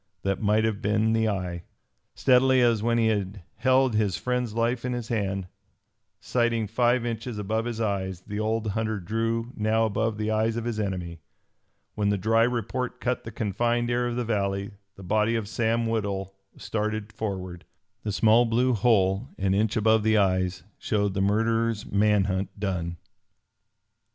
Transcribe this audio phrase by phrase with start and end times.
[0.23, 1.61] That might have been the eye.
[2.15, 5.45] Steadily as when he had held his friend's life in his hand,
[6.19, 10.63] sighting five inches above his eyes, the old hunter drew now above the eyes of
[10.65, 11.21] his enemy.
[11.93, 15.85] When the dry report cut the confined air of the valley, the body of Sam
[15.85, 17.63] Woodhull started forward.
[18.01, 22.97] The small blue hole an inch above the eyes showed the murderer's man hunt done.